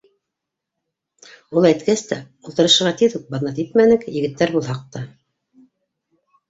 Ул 1.59 1.67
әйткәс 1.71 2.03
тә, 2.13 2.19
ултырышырға 2.49 2.95
тиҙ 3.03 3.19
үк 3.21 3.31
баҙнат 3.37 3.63
итмәнек, 3.67 4.09
«егеттәр» 4.21 4.59
булһаҡ 4.59 4.83
та. 4.97 5.09